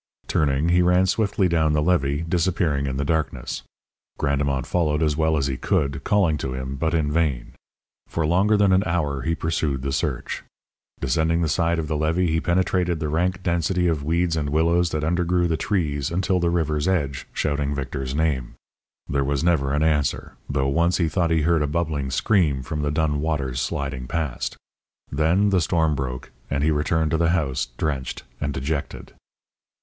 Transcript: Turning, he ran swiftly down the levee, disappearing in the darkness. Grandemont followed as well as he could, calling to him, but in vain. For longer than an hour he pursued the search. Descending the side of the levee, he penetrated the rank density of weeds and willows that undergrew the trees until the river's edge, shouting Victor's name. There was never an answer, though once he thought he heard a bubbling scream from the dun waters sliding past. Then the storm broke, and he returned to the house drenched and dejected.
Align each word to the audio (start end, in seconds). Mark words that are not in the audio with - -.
Turning, 0.27 0.69
he 0.69 0.81
ran 0.81 1.05
swiftly 1.05 1.47
down 1.47 1.73
the 1.73 1.79
levee, 1.83 2.25
disappearing 2.27 2.87
in 2.87 2.97
the 2.97 3.05
darkness. 3.05 3.61
Grandemont 4.17 4.65
followed 4.65 5.03
as 5.03 5.15
well 5.15 5.37
as 5.37 5.45
he 5.45 5.57
could, 5.57 6.03
calling 6.03 6.39
to 6.39 6.53
him, 6.53 6.75
but 6.75 6.95
in 6.95 7.11
vain. 7.11 7.51
For 8.07 8.25
longer 8.25 8.57
than 8.57 8.71
an 8.73 8.81
hour 8.87 9.21
he 9.21 9.35
pursued 9.35 9.83
the 9.83 9.91
search. 9.91 10.41
Descending 10.99 11.43
the 11.43 11.47
side 11.47 11.77
of 11.77 11.87
the 11.87 11.95
levee, 11.95 12.31
he 12.31 12.41
penetrated 12.41 12.99
the 12.99 13.09
rank 13.09 13.43
density 13.43 13.85
of 13.87 14.03
weeds 14.03 14.35
and 14.35 14.49
willows 14.49 14.89
that 14.89 15.03
undergrew 15.03 15.47
the 15.47 15.55
trees 15.55 16.09
until 16.09 16.39
the 16.39 16.49
river's 16.49 16.87
edge, 16.87 17.27
shouting 17.31 17.75
Victor's 17.75 18.15
name. 18.15 18.55
There 19.07 19.23
was 19.23 19.43
never 19.43 19.71
an 19.71 19.83
answer, 19.83 20.33
though 20.49 20.67
once 20.69 20.97
he 20.97 21.09
thought 21.09 21.29
he 21.29 21.41
heard 21.43 21.61
a 21.61 21.67
bubbling 21.67 22.09
scream 22.09 22.63
from 22.63 22.81
the 22.81 22.89
dun 22.89 23.19
waters 23.21 23.61
sliding 23.61 24.07
past. 24.07 24.57
Then 25.11 25.49
the 25.51 25.61
storm 25.61 25.93
broke, 25.93 26.31
and 26.49 26.63
he 26.63 26.71
returned 26.71 27.11
to 27.11 27.17
the 27.17 27.29
house 27.29 27.67
drenched 27.77 28.23
and 28.41 28.51
dejected. 28.51 29.13